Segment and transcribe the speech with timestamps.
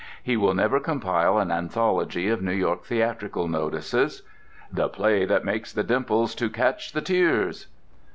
[0.23, 4.23] He will never compile an anthology of New York theatrical notices:
[4.73, 7.67] "The play that makes the dimples to catch the tears."